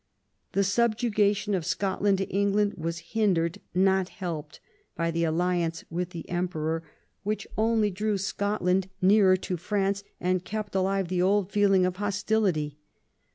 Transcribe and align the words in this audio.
The 0.53 0.63
subjugation 0.63 1.53
of 1.53 1.63
Scotland 1.63 2.17
to 2.17 2.27
England 2.29 2.73
was 2.75 2.97
hindered, 3.13 3.59
not 3.75 4.09
helped, 4.09 4.59
by 4.95 5.11
the 5.11 5.23
alliance 5.25 5.85
with 5.91 6.09
the 6.09 6.27
Emperor, 6.27 6.81
which 7.21 7.45
only 7.55 7.91
drew 7.91 8.17
Scotland 8.17 8.85
VI 8.85 8.89
THE 8.89 9.05
IMPERIAL 9.05 9.27
ALLIANCE 9.27 9.39
99 9.39 9.53
nearer 9.61 9.61
to 9.61 9.63
France, 9.63 10.03
and 10.19 10.43
kept 10.43 10.73
alive 10.73 11.07
the 11.09 11.21
old 11.21 11.51
feeling 11.51 11.85
of 11.85 11.97
hostility. 11.97 12.79